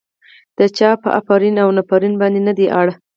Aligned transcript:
د 0.57 0.59
چا 0.77 0.89
په 1.01 1.09
افرین 1.19 1.55
او 1.63 1.69
نفرين 1.77 2.13
باندې 2.21 2.39
نه 2.47 2.53
دی 2.57 2.67
اړ. 2.79 2.87